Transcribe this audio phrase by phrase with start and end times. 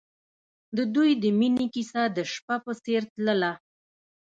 [0.77, 3.51] د دوی د مینې کیسه د شپه په څېر تلله.